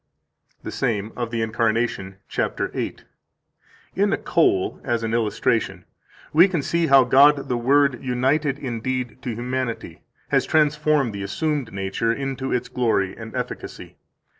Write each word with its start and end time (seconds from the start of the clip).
158 0.61 0.63
The 0.63 0.75
same, 0.75 1.13
Of 1.15 1.29
the 1.29 1.43
Incarnation, 1.43 2.15
cap. 2.27 2.59
8: 2.73 3.03
In 3.95 4.11
a 4.11 4.17
coal, 4.17 4.81
as 4.83 5.03
an 5.03 5.13
illustration, 5.13 5.85
we 6.33 6.47
can 6.47 6.63
see 6.63 6.87
how 6.87 7.03
God 7.03 7.47
the 7.49 7.55
Word, 7.57 8.01
united 8.03 8.57
indeed 8.57 9.19
to 9.21 9.35
humanity, 9.35 10.01
has 10.29 10.47
transformed 10.47 11.13
the 11.13 11.21
assumed 11.21 11.71
nature 11.71 12.11
into 12.11 12.51
its 12.51 12.67
glory 12.67 13.15
and 13.15 13.35
efficacy. 13.35 13.95